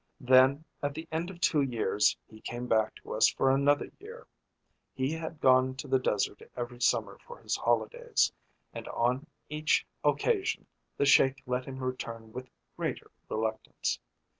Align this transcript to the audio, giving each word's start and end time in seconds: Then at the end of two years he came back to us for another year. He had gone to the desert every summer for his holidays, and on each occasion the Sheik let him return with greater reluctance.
Then 0.19 0.65
at 0.81 0.95
the 0.95 1.07
end 1.11 1.29
of 1.29 1.39
two 1.39 1.61
years 1.61 2.17
he 2.27 2.41
came 2.41 2.65
back 2.65 2.95
to 2.95 3.13
us 3.13 3.27
for 3.29 3.51
another 3.51 3.91
year. 3.99 4.25
He 4.95 5.11
had 5.11 5.39
gone 5.39 5.75
to 5.75 5.87
the 5.87 5.99
desert 5.99 6.41
every 6.57 6.81
summer 6.81 7.19
for 7.19 7.37
his 7.39 7.55
holidays, 7.55 8.33
and 8.73 8.87
on 8.87 9.27
each 9.47 9.85
occasion 10.03 10.65
the 10.97 11.05
Sheik 11.05 11.43
let 11.45 11.65
him 11.65 11.83
return 11.83 12.33
with 12.33 12.49
greater 12.75 13.11
reluctance. 13.29 13.99